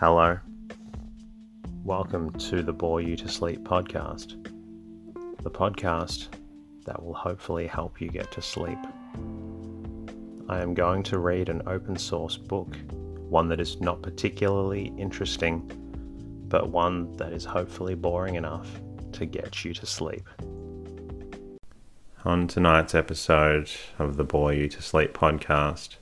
[0.00, 0.38] Hello.
[1.82, 4.40] Welcome to the Bore You to Sleep podcast,
[5.42, 6.28] the podcast
[6.86, 8.78] that will hopefully help you get to sleep.
[10.48, 12.76] I am going to read an open source book,
[13.28, 15.68] one that is not particularly interesting,
[16.48, 18.70] but one that is hopefully boring enough
[19.14, 20.28] to get you to sleep.
[22.24, 23.68] On tonight's episode
[23.98, 25.96] of the Bore You to Sleep podcast,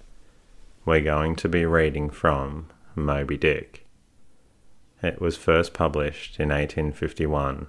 [0.84, 3.85] we're going to be reading from Moby Dick.
[5.02, 7.68] It was first published in 1851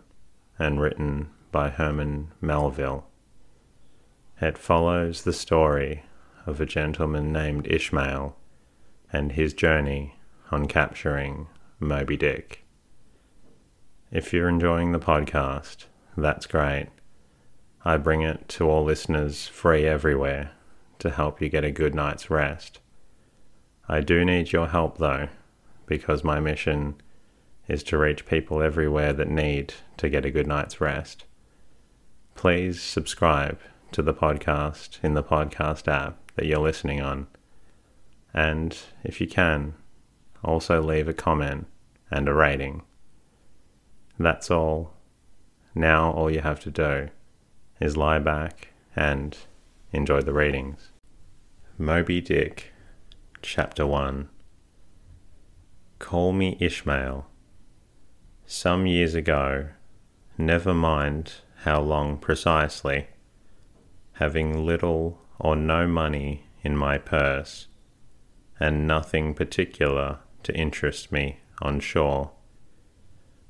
[0.58, 3.06] and written by Herman Melville.
[4.40, 6.04] It follows the story
[6.46, 8.36] of a gentleman named Ishmael
[9.12, 10.16] and his journey
[10.52, 11.48] on capturing
[11.80, 12.64] Moby Dick.
[14.10, 15.86] If you're enjoying the podcast,
[16.16, 16.88] that's great.
[17.84, 20.52] I bring it to all listeners free everywhere
[21.00, 22.80] to help you get a good night's rest.
[23.90, 25.28] I do need your help though,
[25.86, 26.96] because my mission
[27.68, 31.26] is to reach people everywhere that need to get a good night's rest.
[32.36, 33.60] Please subscribe
[33.92, 37.28] to the podcast in the podcast app that you're listening on.
[38.34, 39.74] And if you can,
[40.44, 41.68] also leave a comment
[42.12, 42.84] and a rating.
[44.20, 44.94] That's all.
[45.76, 47.10] Now, all you have to do
[47.80, 49.38] is lie back and
[49.92, 50.92] enjoy the readings.
[51.78, 52.72] Moby Dick,
[53.42, 54.30] Chapter 1
[56.00, 57.28] Call me Ishmael
[58.50, 59.68] some years ago,
[60.38, 63.08] never mind how long precisely,
[64.14, 67.68] having little or no money in my purse,
[68.58, 72.32] and nothing particular to interest me on shore,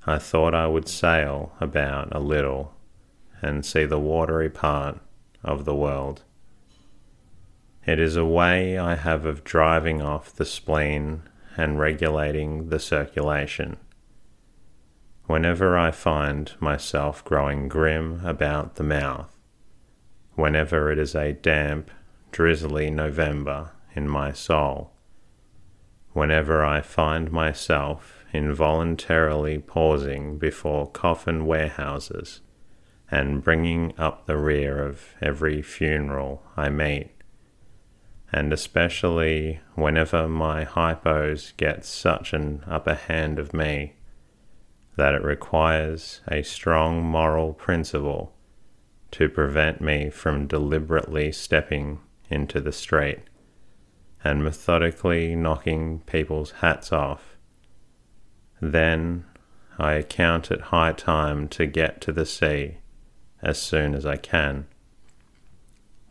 [0.08, 2.74] I thought I would sail about a little
[3.40, 5.00] and see the watery part
[5.44, 6.24] of the world.
[7.86, 11.22] It is a way I have of driving off the spleen
[11.56, 13.78] and regulating the circulation
[15.28, 19.36] whenever I find myself growing grim about the mouth,
[20.36, 21.92] whenever it is a damp,
[22.32, 24.94] drizzly November in my soul,
[26.14, 32.42] whenever I find myself involuntarily pausing before coffin warehouses
[33.12, 37.12] and bringing up the rear of every funeral I meet,
[38.32, 43.94] and especially whenever my hypos get such an upper hand of me
[44.98, 48.34] that it requires a strong moral principle
[49.12, 52.00] to prevent me from deliberately stepping
[52.30, 53.20] into the street
[54.24, 57.38] and methodically knocking people's hats off.
[58.60, 59.24] Then
[59.78, 62.78] I account it high time to get to the sea
[63.42, 64.66] as soon as I can.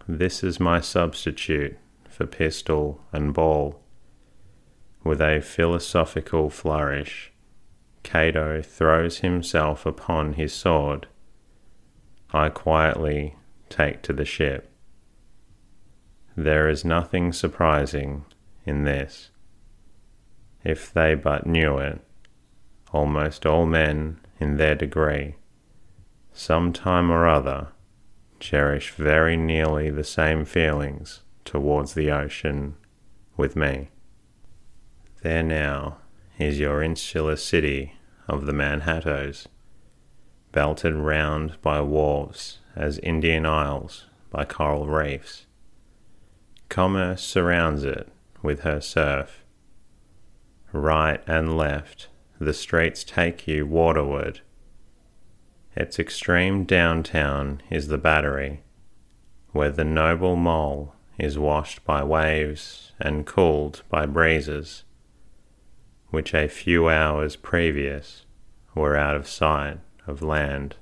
[0.06, 1.76] This is my substitute
[2.08, 3.82] for pistol and ball.
[5.02, 7.32] With a philosophical flourish,
[8.06, 11.08] Cato throws himself upon his sword.
[12.32, 13.34] I quietly
[13.68, 14.70] take to the ship.
[16.36, 18.24] There is nothing surprising
[18.64, 19.30] in this.
[20.62, 22.00] If they but knew it,
[22.92, 25.34] almost all men in their degree,
[26.32, 27.68] some time or other,
[28.38, 32.76] cherish very nearly the same feelings towards the ocean
[33.36, 33.90] with me.
[35.22, 35.98] There now
[36.38, 37.95] is your insular city
[38.28, 39.48] of the Manhattoes,
[40.52, 45.46] belted round by wharves as Indian isles by coral reefs.
[46.68, 48.08] Commerce surrounds it
[48.42, 49.44] with her surf.
[50.72, 52.08] Right and left,
[52.40, 54.40] the streets take you waterward.
[55.74, 58.62] Its extreme downtown is the Battery,
[59.52, 64.84] where the noble mole is washed by waves and cooled by breezes
[66.10, 68.24] which a few hours previous
[68.74, 70.76] were out of sight of land.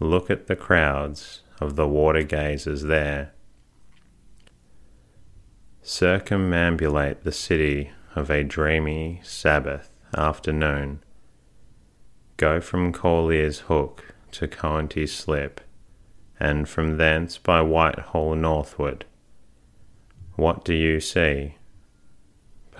[0.00, 3.32] Look at the crowds of the water gazers there.
[5.82, 11.02] Circumambulate the city of a dreamy Sabbath afternoon.
[12.36, 15.60] Go from Corlears Hook to Coenties Slip,
[16.40, 19.04] and from thence by Whitehall northward.
[20.34, 21.56] What do you see?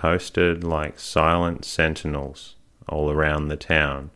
[0.02, 2.56] Posted like silent sentinels
[2.88, 4.10] all around the town,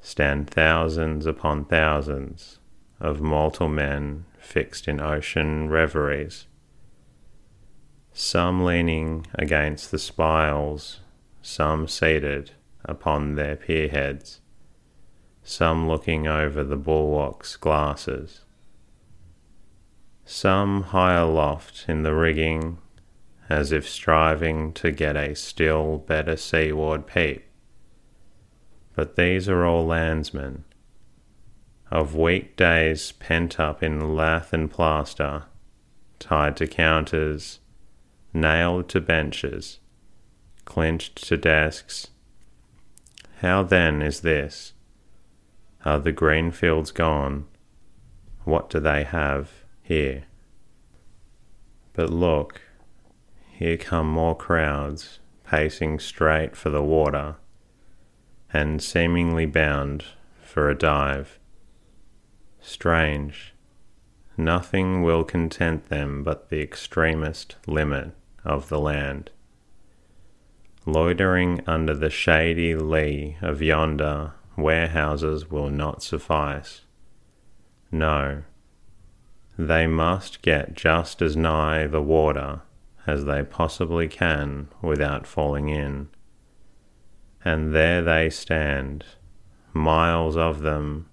[0.00, 2.60] stand thousands upon thousands
[3.00, 6.46] of mortal men fixed in ocean reveries,
[8.12, 11.00] some leaning against the spiles,
[11.42, 12.52] some seated
[12.84, 14.40] upon their pierheads,
[15.42, 18.44] some looking over the bulwarks' glasses,
[20.24, 22.78] some high aloft in the rigging
[23.48, 27.44] as if striving to get a still better seaward peep.
[28.94, 30.64] But these are all landsmen,
[31.90, 35.44] of weekdays pent up in lath and plaster,
[36.18, 37.60] tied to counters,
[38.34, 39.78] nailed to benches,
[40.64, 42.08] clinched to desks.
[43.40, 44.74] How then is this?
[45.84, 47.46] Are the green fields gone?
[48.44, 49.50] What do they have
[49.82, 50.24] here?
[51.92, 52.60] But look,
[53.58, 57.34] here come more crowds, pacing straight for the water,
[58.52, 60.04] and seemingly bound
[60.40, 61.40] for a dive.
[62.60, 63.52] Strange,
[64.36, 68.12] nothing will content them but the extremest limit
[68.44, 69.28] of the land.
[70.86, 76.82] Loitering under the shady lee of yonder warehouses will not suffice.
[77.90, 78.44] No,
[79.58, 82.62] they must get just as nigh the water
[83.08, 86.06] as they possibly can without falling in.
[87.42, 89.06] And there they stand,
[89.72, 91.08] miles of them,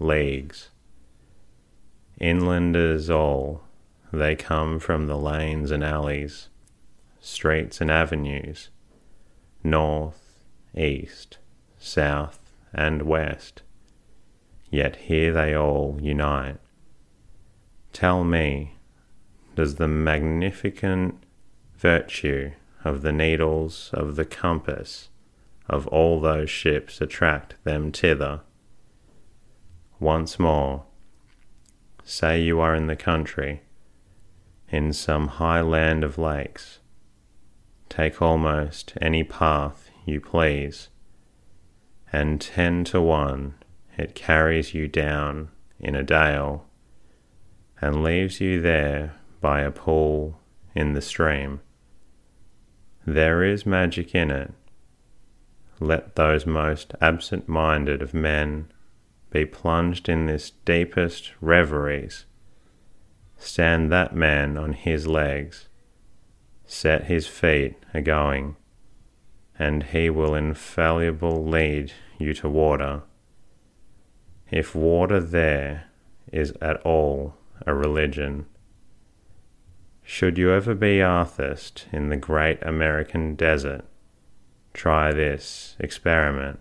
[0.00, 0.70] leagues.
[2.18, 3.62] Inlanders all,
[4.12, 6.48] they come from the lanes and alleys,
[7.20, 8.70] streets and avenues,
[9.62, 10.40] north,
[10.76, 11.38] east,
[11.78, 12.40] south,
[12.74, 13.62] and west,
[14.68, 16.56] yet here they all unite.
[17.92, 18.74] Tell me,
[19.54, 21.22] does the magnificent
[21.78, 22.52] virtue
[22.84, 25.08] of the needles of the compass
[25.68, 28.40] of all those ships attract them thither?
[29.98, 30.84] Once more,
[32.04, 33.62] say you are in the country,
[34.68, 36.78] in some high land of lakes.
[37.88, 40.88] Take almost any path you please
[42.12, 43.54] and ten to one
[43.98, 45.48] it carries you down
[45.80, 46.66] in a dale
[47.80, 50.38] and leaves you there by a pool
[50.74, 51.60] in the stream.
[53.06, 54.52] There is magic in it.
[55.78, 58.66] Let those most absent minded of men
[59.30, 62.24] be plunged in this deepest reveries.
[63.38, 65.68] Stand that man on his legs,
[66.64, 68.56] set his feet a going,
[69.56, 73.02] and he will infallibly lead you to water.
[74.50, 75.84] If water there
[76.32, 78.46] is at all a religion,
[80.08, 83.84] should you ever be athirst in the great American desert,
[84.72, 86.60] try this experiment.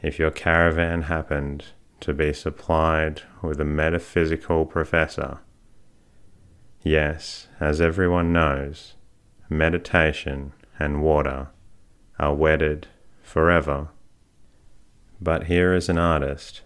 [0.00, 1.64] If your caravan happened
[1.98, 5.38] to be supplied with a metaphysical professor,
[6.80, 8.94] yes, as everyone knows,
[9.50, 11.48] meditation and water
[12.20, 12.86] are wedded
[13.20, 13.88] forever.
[15.20, 16.62] But here is an artist.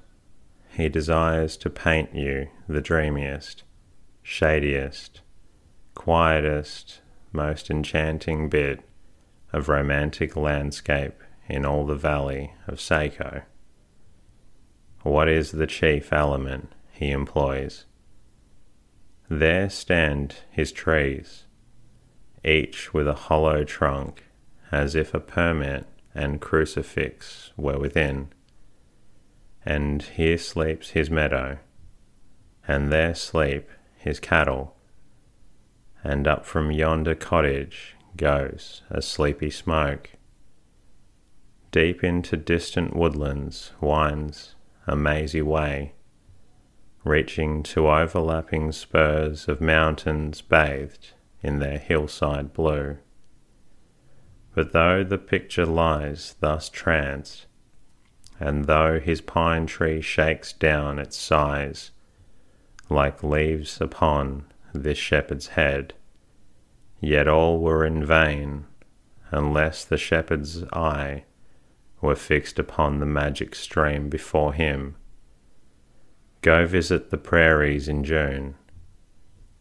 [0.77, 3.63] He desires to paint you the dreamiest,
[4.23, 5.23] shadiest,
[5.94, 7.00] quietest,
[7.33, 8.81] most enchanting bit
[9.53, 13.43] of romantic landscape in all the valley of Saco.
[15.03, 17.85] What is the chief element he employs?
[19.29, 21.44] There stand his trees,
[22.44, 24.25] each with a hollow trunk,
[24.71, 28.29] as if a permit and crucifix were within
[29.65, 31.59] and here sleeps his meadow,
[32.67, 34.77] and there sleep his cattle,
[36.05, 40.11] and up from yonder cottage goes a sleepy smoke.
[41.71, 44.55] Deep into distant woodlands winds
[44.87, 45.94] a mazy way,
[47.05, 52.99] reaching to overlapping spurs of mountains bathed in their hillside blue.
[54.55, 57.47] But though the picture lies thus tranced,
[58.39, 61.91] and though his pine tree shakes down its sighs
[62.91, 65.94] like leaves upon this shepherd's head,
[67.00, 68.67] yet all were in vain
[69.31, 71.24] unless the shepherd's eye
[72.00, 74.96] were fixed upon the magic stream before him.
[76.43, 78.56] Go visit the prairies in June,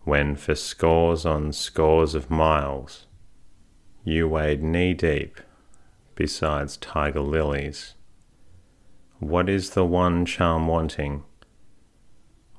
[0.03, 3.05] when for scores on scores of miles
[4.03, 5.39] you wade knee deep
[6.15, 7.93] besides tiger lilies.
[9.19, 11.23] What is the one charm wanting?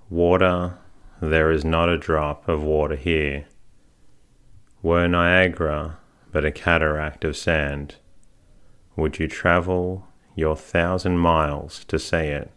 [0.09, 0.78] Water,
[1.23, 3.45] there is not a drop of water here.
[4.83, 5.99] Were Niagara
[6.33, 7.95] but a cataract of sand,
[8.97, 12.50] would you travel your thousand miles to see it?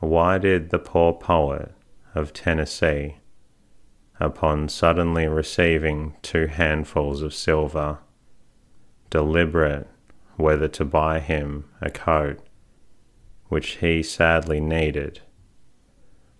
[0.00, 1.72] Why did the poor poet
[2.14, 3.16] of Tennessee,
[4.20, 8.00] upon suddenly receiving two handfuls of silver,
[9.08, 9.88] deliberate
[10.36, 12.40] whether to buy him a coat
[13.48, 15.22] which he sadly needed,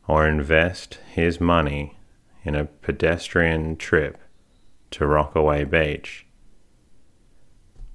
[0.07, 1.97] or invest his money
[2.45, 4.19] in a pedestrian trip
[4.91, 6.27] to Rockaway Beach.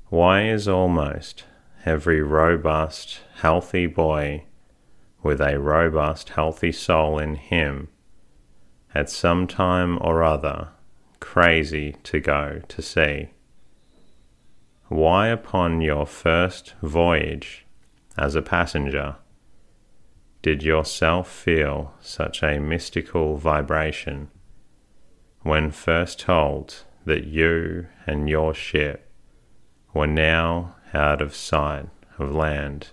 [0.10, 1.46] Why is almost
[1.86, 4.46] every robust, healthy boy
[5.22, 7.90] with a robust, healthy soul in him
[8.96, 10.70] at some time or other
[11.20, 13.30] crazy to go to sea?
[14.88, 17.68] Why, upon your first voyage
[18.18, 19.18] as a passenger,
[20.42, 24.30] did yourself feel such a mystical vibration
[25.42, 29.12] when first told that you and your ship
[29.94, 32.90] were now out of sight of land?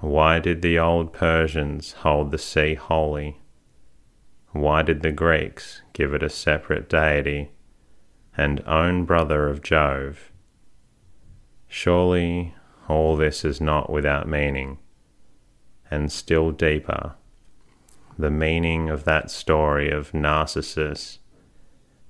[0.00, 3.40] Why did the old Persians hold the sea holy?
[4.50, 7.52] Why did the Greeks give it a separate deity
[8.36, 10.32] and own brother of Jove?
[11.68, 12.54] Surely
[12.88, 14.78] all this is not without meaning,
[15.92, 17.14] and still deeper,
[18.18, 21.18] the meaning of that story of Narcissus,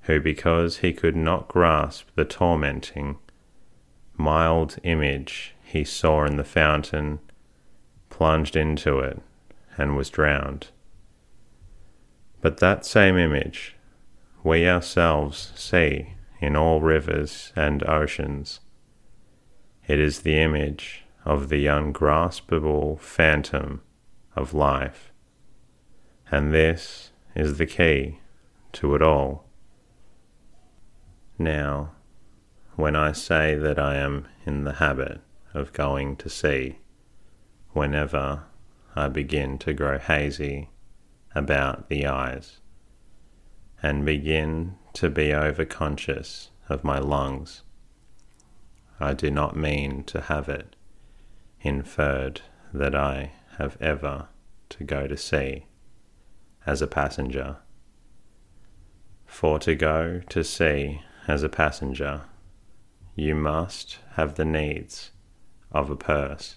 [0.03, 3.19] who, because he could not grasp the tormenting,
[4.17, 7.19] mild image he saw in the fountain,
[8.09, 9.21] plunged into it
[9.77, 10.69] and was drowned.
[12.41, 13.75] But that same image
[14.45, 18.61] we ourselves see in all rivers and oceans
[19.89, 23.83] it is the image of the ungraspable phantom
[24.35, 25.13] of life.
[26.31, 28.19] And this is the key
[28.73, 29.45] to it all.
[31.39, 31.93] Now,
[32.77, 35.21] when I say that I am in the habit
[35.55, 36.79] of going to sea,
[37.73, 38.45] whenever
[38.97, 40.71] I begin to grow hazy
[41.35, 42.61] about the eyes,
[43.83, 47.63] and begin to be overconscious of my lungs
[49.03, 50.77] I do not mean to have it
[51.63, 52.41] inferred
[52.73, 54.29] that I have ever
[54.71, 55.67] to go to sea
[56.67, 57.59] as a passenger.
[59.27, 62.23] For to go to sea as a passenger,
[63.15, 65.11] you must have the needs
[65.71, 66.57] of a purse,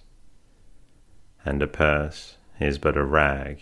[1.44, 3.60] and a purse is but a rag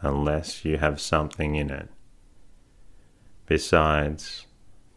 [0.00, 1.88] unless you have something in it.
[3.46, 4.46] Besides,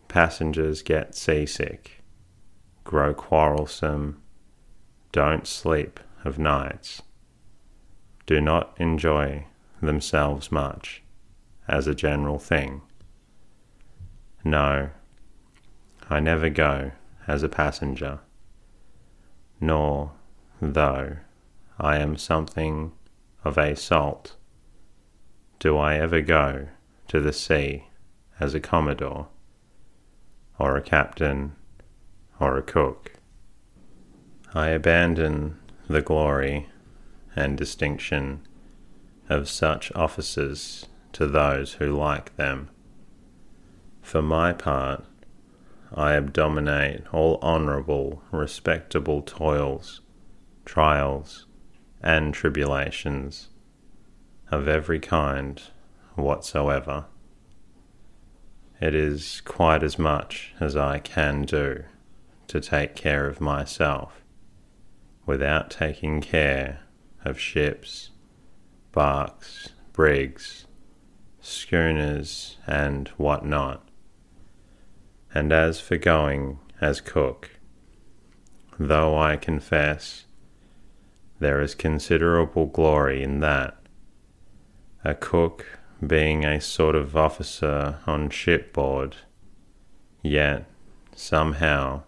[0.08, 2.04] passengers get seasick
[2.86, 4.22] grow quarrelsome,
[5.16, 7.02] don't sleep of nights,
[8.26, 9.46] do not enjoy
[9.82, 11.02] themselves much
[11.70, 12.82] as a general thing.
[14.44, 14.90] No,
[16.10, 16.92] I never go
[17.28, 18.20] as a passenger,
[19.62, 20.12] nor,
[20.62, 21.16] though
[21.80, 22.92] I am something
[23.46, 24.36] of a salt,
[25.60, 26.68] do I ever go
[27.08, 27.86] to the sea
[28.38, 29.30] as a commodore,
[30.60, 31.56] or a captain
[32.38, 33.15] or a cook.
[34.58, 35.60] I abandon
[35.90, 36.70] the glory
[37.36, 38.48] and distinction
[39.28, 42.70] of such offices to those who like them.
[44.02, 45.04] For my part,
[45.94, 50.00] I abominate all honourable, respectable toils,
[50.64, 51.48] trials,
[52.02, 53.50] and tribulations
[54.52, 55.62] of every kind
[56.16, 57.08] whatsoever.
[58.80, 61.84] It is quite as much as I can do
[62.48, 64.22] to take care of myself
[65.26, 66.80] without taking care
[67.24, 68.12] of ships,
[68.92, 70.68] barks, brigs,
[71.42, 73.88] schooners, and what not.
[75.34, 77.52] And as for going as cook,
[78.80, 80.26] though I confess
[81.40, 83.78] there is considerable glory in that,
[85.04, 89.18] a cook being a sort of officer on shipboard,
[90.22, 90.66] yet
[91.16, 92.04] somehow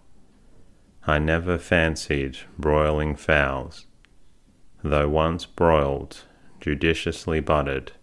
[1.10, 3.86] I never fancied broiling fowls,
[4.84, 6.26] though once broiled,
[6.60, 7.94] judiciously buttered,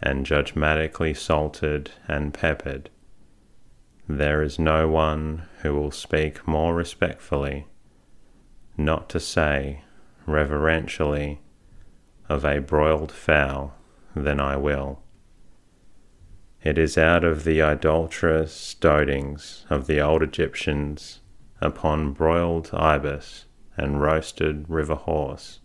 [0.00, 2.88] and judgmatically salted and peppered.
[4.08, 7.66] There is no one who will speak more respectfully,
[8.78, 9.82] not to say
[10.24, 11.42] reverentially,
[12.30, 13.74] of a broiled fowl
[14.16, 15.02] than I will.
[16.62, 21.20] It is out of the idolatrous dotings of the old Egyptians
[21.64, 25.60] upon broiled ibis and roasted river horse,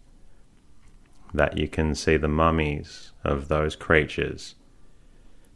[1.34, 4.56] that you can see the mummies of those creatures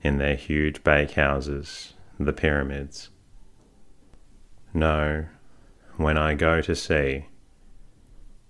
[0.02, 3.10] in their huge bakehouses, the pyramids.
[4.74, 5.26] No,
[5.98, 7.28] when I go to sea,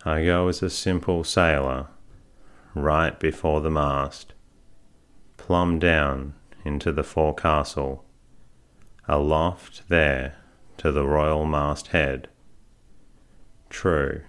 [0.04, 1.88] I go as a simple sailor,
[2.74, 4.34] right before the mast,
[5.38, 6.34] plumb down
[6.66, 8.04] into the forecastle,
[9.08, 10.43] aloft there
[10.78, 12.28] to the royal masthead.
[13.70, 14.22] True,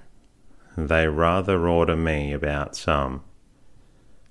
[0.76, 3.22] they rather order me about some,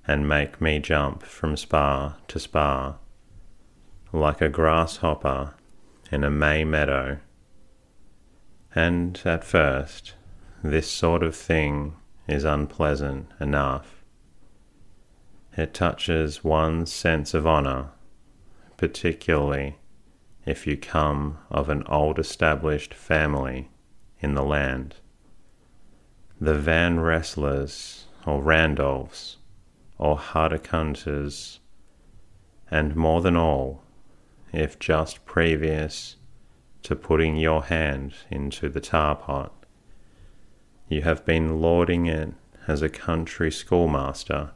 [0.07, 2.97] and make me jump from spar to spar,
[4.11, 5.53] like a grasshopper
[6.11, 7.19] in a May meadow.
[8.75, 10.13] And at first,
[10.63, 11.95] this sort of thing
[12.27, 14.03] is unpleasant enough.
[15.55, 17.91] It touches one's sense of honour,
[18.77, 19.77] particularly
[20.45, 23.69] if you come of an old established family
[24.19, 24.95] in the land.
[26.39, 29.37] The Van Rensselaers or Randolphs
[29.97, 31.59] or Hardicanutes,
[32.69, 33.83] and more than all,
[34.51, 36.17] if just previous
[36.83, 39.53] to putting your hand into the tar pot,
[40.89, 42.33] you have been lording it
[42.67, 44.51] as a country schoolmaster,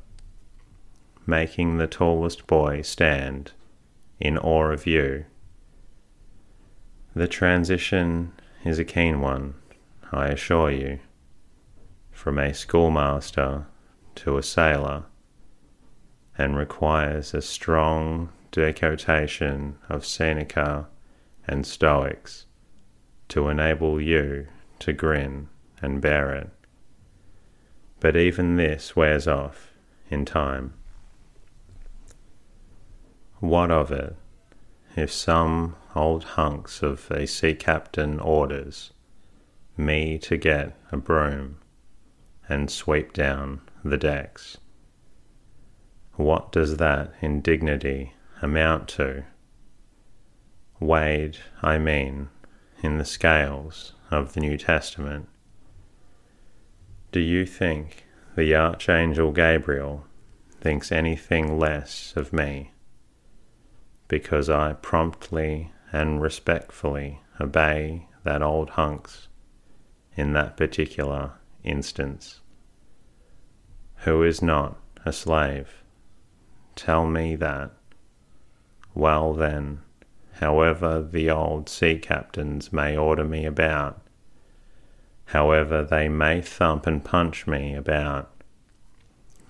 [1.26, 3.52] making the tallest boy stand
[4.20, 5.26] in awe of you.
[7.18, 8.32] The transition
[8.64, 9.56] is a keen one,
[10.12, 11.00] I assure you,
[12.12, 13.66] from a schoolmaster
[14.18, 15.06] to a sailor,
[16.38, 20.90] and requires a strong decotation of Seneca
[21.48, 22.46] and Stoics
[23.30, 24.46] to enable you
[24.78, 25.50] to grin
[25.82, 26.52] and bear it.
[28.00, 29.72] But even this wears off
[30.12, 30.76] in time.
[33.40, 34.16] What of it
[34.98, 38.92] if some old hunks of a sea captain orders
[39.78, 41.56] me to get a broom
[42.50, 44.58] and sweep down the decks?
[46.14, 49.24] What does that indignity amount to?
[50.80, 52.30] Weighed, I mean,
[52.82, 55.30] in the scales of the New Testament.
[57.12, 60.08] Do you think the Archangel Gabriel
[60.60, 62.72] thinks anything less of me
[64.08, 69.28] because I promptly and respectfully obey that old hunks
[70.16, 71.34] in that particular
[71.64, 72.42] instance?
[74.02, 75.84] Who is not a slave?
[76.76, 77.72] Tell me that.
[78.94, 79.80] Well, then,
[80.34, 84.02] however the old sea captains may order me about,
[85.26, 88.32] however they may thump and punch me about,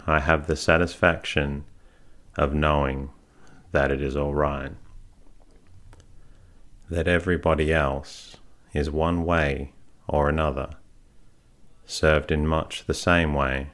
[0.06, 1.66] I have the satisfaction
[2.38, 3.10] of knowing
[3.78, 4.72] that it is all right.
[6.90, 8.38] That everybody else
[8.74, 9.74] is one way
[10.08, 10.72] or another,
[11.86, 13.68] served in much the same way,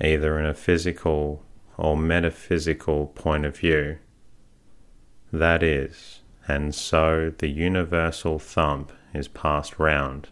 [0.00, 1.44] either in a physical
[1.76, 3.98] or metaphysical point of view.
[5.32, 10.28] That is, and so the universal thump is passed round,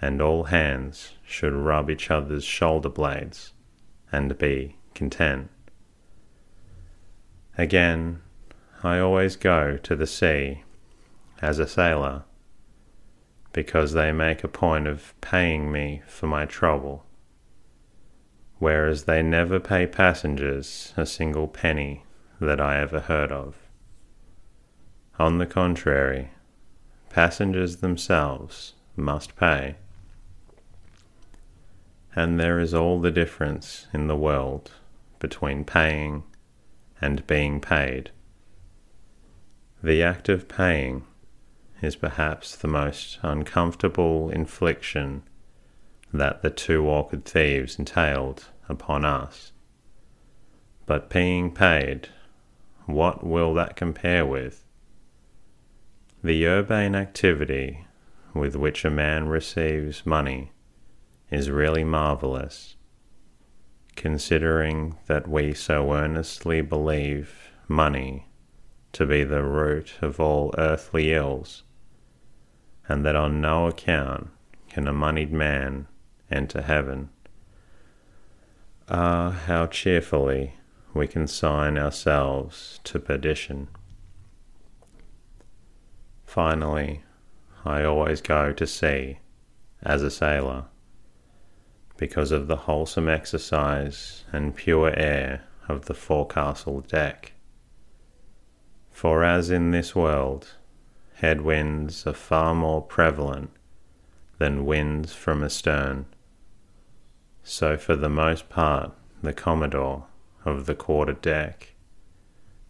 [0.00, 3.52] and all hands should rub each other's shoulder blades
[4.10, 5.50] and be content.
[7.58, 8.22] Again,
[8.82, 10.62] I always go to the sea
[11.42, 12.22] as a sailor
[13.52, 17.04] because they make a point of paying me for my trouble
[18.58, 22.04] whereas they never pay passengers a single penny
[22.40, 23.56] that I ever heard of.
[25.18, 26.30] On the contrary,
[27.10, 29.76] passengers themselves must pay.
[32.14, 34.72] And there is all the difference in the world
[35.20, 36.24] between paying
[37.00, 38.10] and being paid.
[39.82, 41.04] The act of paying
[41.80, 45.22] is perhaps the most uncomfortable infliction
[46.12, 49.52] that the two orchid thieves entailed upon us.
[50.86, 52.08] But being paid,
[52.86, 54.64] what will that compare with?
[56.24, 57.86] The urbane activity
[58.34, 60.52] with which a man receives money
[61.30, 62.74] is really marvellous,
[63.98, 68.28] considering that we so earnestly believe money
[68.92, 71.64] to be the root of all earthly ills,
[72.88, 74.28] and that on no account
[74.68, 75.88] can a moneyed man
[76.30, 77.10] enter heaven.
[78.88, 80.54] Ah, how cheerfully
[80.94, 83.66] we consign ourselves to perdition.
[86.24, 87.02] Finally,
[87.64, 89.18] I always go to sea
[89.82, 90.66] as a sailor
[91.98, 97.32] because of the wholesome exercise and pure air of the forecastle deck.
[98.90, 100.54] For as in this world,
[101.16, 103.50] headwinds are far more prevalent
[104.38, 106.06] than winds from astern,
[107.48, 110.04] so, for the most part, the Commodore
[110.44, 111.74] of the quarter deck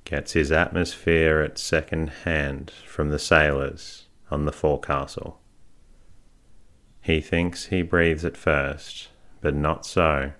[0.04, 5.40] gets his atmosphere at second hand from the sailors on the forecastle.
[7.02, 9.08] He thinks he breathes at first,
[9.40, 10.32] but not so.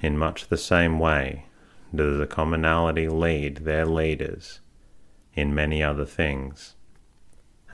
[0.00, 1.46] In much the same way
[1.94, 4.60] does the commonalty lead their leaders
[5.34, 6.74] in many other things,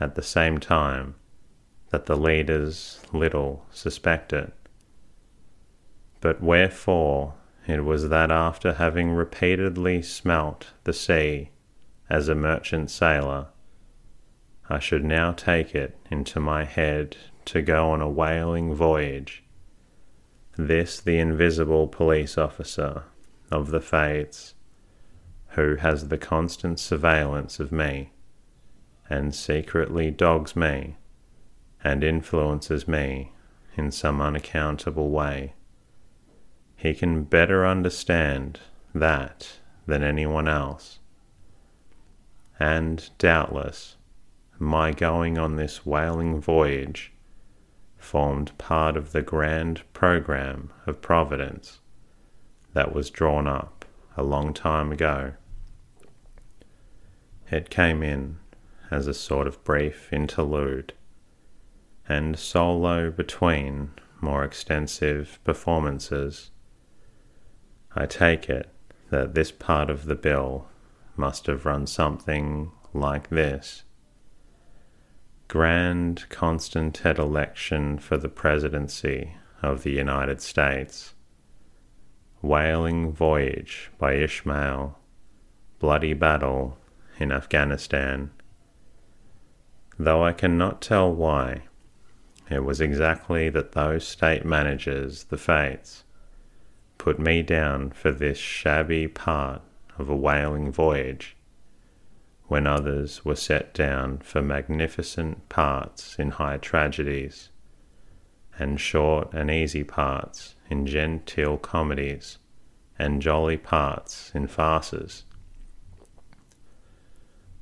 [0.01, 1.15] at the same time
[1.91, 4.53] that the leaders little suspect it.
[6.21, 7.35] But wherefore
[7.67, 11.51] it was that after having repeatedly smelt the sea
[12.11, 13.47] as a merchant sailor,
[14.69, 19.44] I should now take it into my head to go on a whaling voyage.
[20.57, 23.05] This the invisible police officer
[23.51, 24.55] of the fates,
[25.49, 28.13] who has the constant surveillance of me,
[29.11, 30.97] and secretly dogs me,
[31.83, 33.33] and influences me
[33.77, 35.55] in some unaccountable way.
[36.77, 38.61] He can better understand
[38.95, 41.01] that than anyone else.
[42.61, 43.97] And doubtless,
[44.61, 47.14] my going on this whaling voyage
[48.05, 51.81] formed part of the grand program of Providence
[52.75, 53.85] that was drawn up
[54.17, 55.33] a long time ago.
[57.51, 58.37] It came in
[58.91, 60.93] as a sort of brief interlude
[62.07, 63.91] and solo between
[64.21, 66.51] more extensive performances.
[67.97, 68.69] I take it
[69.11, 70.69] that this part of the bill
[71.17, 73.85] must have run something like this
[75.49, 81.15] Grand Constant election for the presidency of the United States.
[82.43, 84.99] Whaling voyage by Ishmael.
[85.79, 86.79] Bloody battle
[87.19, 88.31] in Afghanistan.
[89.99, 91.63] Though I cannot tell why,
[92.51, 96.05] it was exactly that those state managers, the Fates,
[96.99, 99.63] put me down for this shabby part
[99.99, 101.34] of a whaling voyage,
[102.47, 107.51] when others were set down for magnificent parts in high tragedies,
[108.59, 112.39] and short and easy parts in genteel comedies,
[112.99, 115.25] and jolly parts in farces.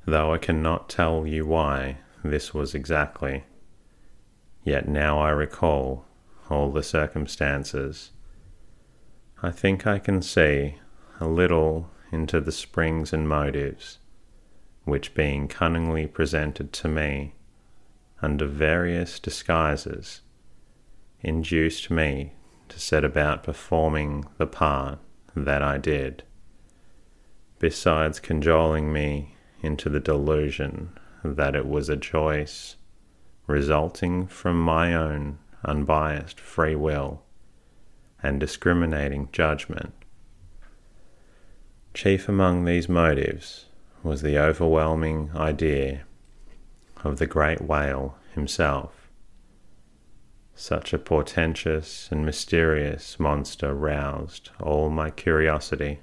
[0.05, 3.43] Though I cannot tell you why this was exactly
[4.63, 6.05] Yet now I recall
[6.49, 8.11] all the circumstances.
[9.41, 10.75] I think I can see
[11.19, 13.99] a little into the springs and motives
[14.85, 17.35] which, being cunningly presented to me
[18.21, 20.21] under various disguises,
[21.21, 22.33] induced me
[22.69, 24.99] to set about performing the part
[25.35, 26.23] that I did,
[27.59, 32.75] besides cajoling me into the delusion that it was a choice
[33.47, 37.23] resulting from my own unbiased free will
[38.21, 39.93] and discriminating judgment.
[41.93, 43.65] Chief among these motives
[44.03, 46.03] was the overwhelming idea
[47.03, 49.09] of the great whale himself.
[50.55, 55.99] Such a portentous and mysterious monster roused all my curiosity.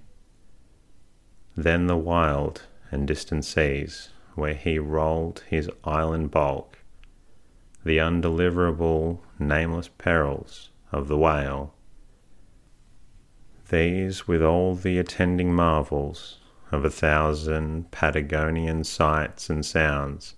[1.56, 6.78] Then the wild and distant seas where he rolled his island bulk
[7.84, 11.72] the undeliverable, nameless perils of the whale.
[13.70, 16.39] These, with all the attending marvels
[16.70, 20.34] of a thousand Patagonian sights and sounds,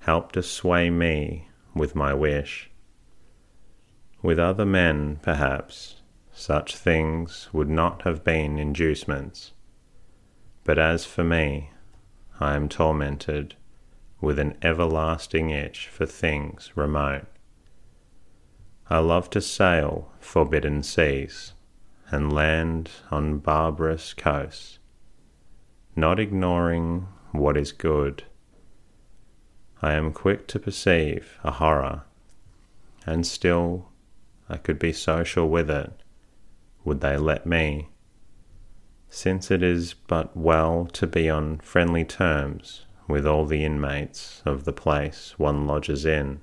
[0.00, 2.70] helped to sway me with my wish.
[4.22, 9.52] With other men, perhaps, such things would not have been inducements.
[10.64, 11.70] But as for me,
[12.40, 13.54] I am tormented
[14.20, 17.26] with an everlasting itch for things remote.
[18.90, 21.52] I love to sail forbidden seas
[22.10, 24.77] and land on barbarous coasts,
[25.98, 28.22] not ignoring what is good.
[29.82, 32.04] I am quick to perceive a horror,
[33.04, 33.88] and still
[34.48, 35.92] I could be social with it,
[36.84, 37.88] would they let me,
[39.08, 44.64] since it is but well to be on friendly terms with all the inmates of
[44.64, 46.40] the place one lodges in.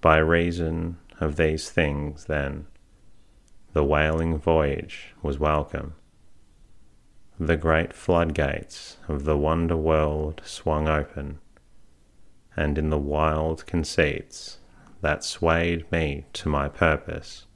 [0.00, 2.66] By reason of these things, then,
[3.72, 5.94] the whaling voyage was welcome.
[7.38, 11.38] The great floodgates of the wonder world swung open,
[12.56, 14.58] and in the wild conceits
[15.02, 17.46] that swayed me to my purpose,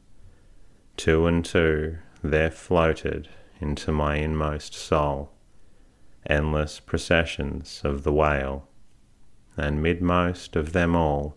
[0.96, 3.28] two and two there floated
[3.60, 5.32] into my inmost soul
[6.26, 8.68] endless processions of the whale,
[9.56, 11.36] and midmost of them all,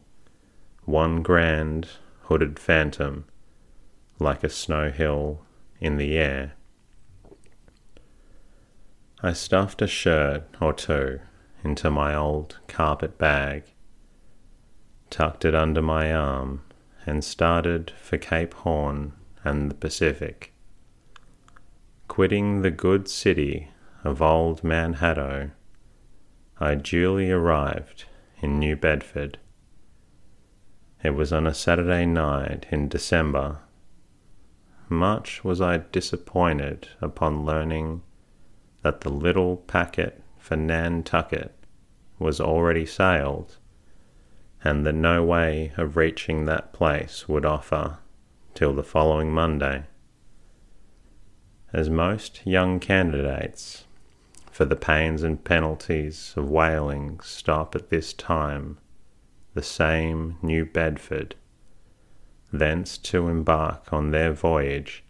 [0.86, 1.88] one grand
[2.24, 3.26] hooded phantom,
[4.20, 5.42] like a snow hill
[5.80, 6.54] in the air.
[9.26, 11.22] I stuffed a shirt or two
[11.64, 13.64] into my old carpet bag,
[15.10, 16.64] tucked it under my arm,
[17.06, 19.14] and started for Cape Horn
[19.46, 20.52] and the Pacific.
[22.10, 23.70] Quitting the good city
[24.04, 25.54] of old Manhattan,
[26.60, 28.04] I duly arrived
[28.42, 29.40] in New Bedford.
[31.02, 33.60] It was on a Saturday night in December.
[34.90, 38.02] much was I disappointed upon learning
[38.84, 41.56] that the little packet for Nantucket
[42.20, 43.58] was already sailed,
[44.64, 47.98] and that no way of reaching that place would offer
[48.54, 49.84] till the following Monday.
[51.74, 53.86] As most young candidates
[54.52, 58.78] for the pains and penalties of whaling stop at this time,
[59.56, 61.36] the same New Bedford,
[62.52, 65.03] thence to embark on their voyage,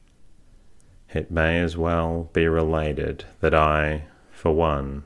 [1.13, 5.03] it may as well be related that I, for one,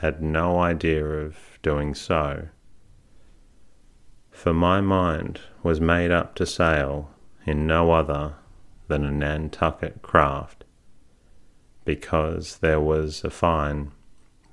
[0.00, 2.48] had no idea of doing so.
[4.30, 7.10] For my mind was made up to sail
[7.46, 8.34] in no other
[8.88, 10.64] than a Nantucket craft,
[11.84, 13.92] because there was a fine,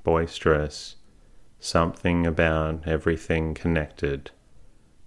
[0.04, 0.96] boisterous
[1.60, 4.32] something about everything connected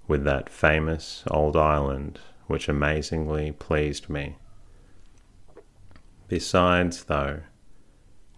[0.09, 4.37] with that famous old island which amazingly pleased me.
[6.31, 7.41] Besides, though,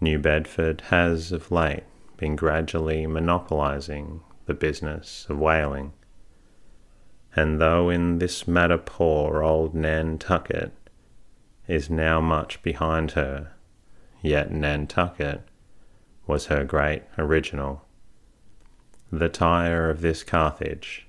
[0.01, 1.83] New Bedford has of late
[2.17, 5.93] been gradually monopolizing the business of whaling,
[7.35, 10.73] and though in this matter poor old Nantucket
[11.67, 13.51] is now much behind her,
[14.23, 15.43] yet Nantucket
[16.25, 17.85] was her great original.
[19.11, 21.05] The Tyre of this Carthage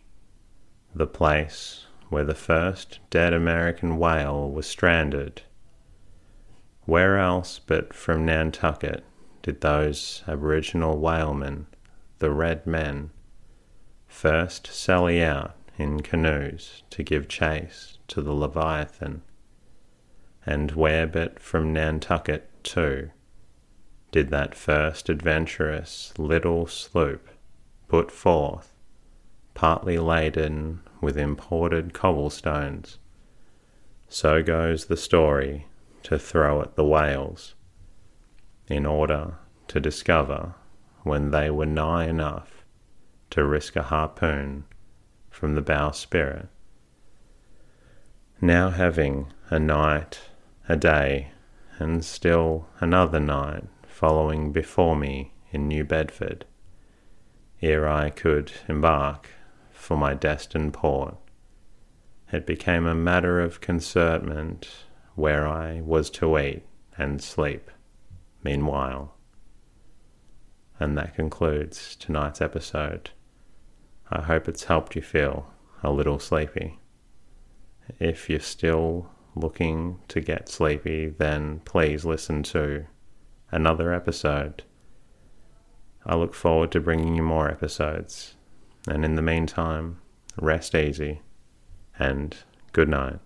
[0.94, 5.40] the place where the first dead American whale was stranded.
[6.86, 9.04] Where else but from Nantucket
[9.42, 11.66] did those aboriginal whalemen,
[12.18, 13.10] the red men,
[14.06, 19.22] first sally out in canoes to give chase to the Leviathan?
[20.44, 23.10] And where but from Nantucket, too,
[24.12, 27.28] did that first adventurous little sloop
[27.88, 28.74] put forth
[29.54, 32.98] partly laden with imported cobblestones.
[34.08, 35.66] So goes the story
[36.04, 37.54] to throw at the whales,
[38.68, 39.34] in order
[39.68, 40.54] to discover
[41.02, 42.64] when they were nigh enough
[43.30, 44.64] to risk a harpoon
[45.30, 46.46] from the bowsprit.
[48.40, 50.20] Now having a night,
[50.68, 51.32] a day,
[51.78, 56.44] and still another night following before me in New Bedford,
[57.62, 59.30] ere I could embark
[59.72, 61.16] for my destined port.
[62.32, 64.68] It became a matter of concernment
[65.14, 66.64] where I was to wait
[66.96, 67.70] and sleep
[68.42, 69.14] meanwhile.
[70.78, 73.10] And that concludes tonight's episode.
[74.10, 76.78] I hope it's helped you feel a little sleepy.
[77.98, 82.86] If you're still looking to get sleepy, then please listen to
[83.50, 84.62] another episode.
[86.06, 88.34] I look forward to bringing you more episodes.
[88.86, 90.00] And in the meantime,
[90.40, 91.22] rest easy
[91.98, 92.36] and
[92.72, 93.20] good night.